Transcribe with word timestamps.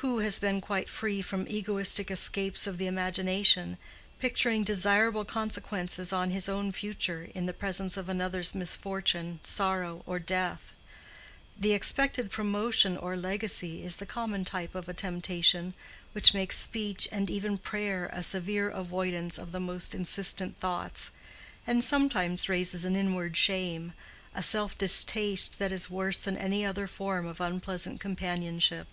Who 0.00 0.20
has 0.20 0.38
been 0.38 0.62
quite 0.62 0.88
free 0.88 1.20
from 1.20 1.46
egoistic 1.46 2.10
escapes 2.10 2.66
of 2.66 2.78
the 2.78 2.86
imagination, 2.86 3.76
picturing 4.18 4.64
desirable 4.64 5.26
consequences 5.26 6.14
on 6.14 6.30
his 6.30 6.48
own 6.48 6.72
future 6.72 7.28
in 7.34 7.44
the 7.44 7.52
presence 7.52 7.98
of 7.98 8.08
another's 8.08 8.54
misfortune, 8.54 9.38
sorrow, 9.44 10.02
or 10.06 10.18
death? 10.18 10.72
The 11.58 11.74
expected 11.74 12.30
promotion 12.30 12.96
or 12.96 13.18
legacy 13.18 13.84
is 13.84 13.96
the 13.96 14.06
common 14.06 14.46
type 14.46 14.74
of 14.74 14.88
a 14.88 14.94
temptation 14.94 15.74
which 16.12 16.32
makes 16.32 16.56
speech 16.58 17.06
and 17.12 17.28
even 17.28 17.58
prayer 17.58 18.08
a 18.14 18.22
severe 18.22 18.70
avoidance 18.70 19.36
of 19.36 19.52
the 19.52 19.60
most 19.60 19.94
insistent 19.94 20.56
thoughts, 20.56 21.10
and 21.66 21.84
sometimes 21.84 22.48
raises 22.48 22.86
an 22.86 22.96
inward 22.96 23.36
shame, 23.36 23.92
a 24.34 24.42
self 24.42 24.78
distaste 24.78 25.58
that 25.58 25.70
is 25.70 25.90
worse 25.90 26.16
than 26.16 26.38
any 26.38 26.64
other 26.64 26.86
form 26.86 27.26
of 27.26 27.42
unpleasant 27.42 28.00
companionship. 28.00 28.88